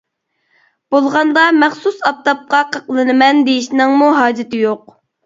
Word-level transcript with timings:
بولغاندا 0.95 1.43
مەخسۇس 1.63 1.99
ئاپتاپقا 2.09 2.63
قاقلىنىمەن 2.71 3.43
دېيىشنىڭمۇ 3.51 4.09
ھاجىتى 4.21 4.65
يوق. 4.65 4.97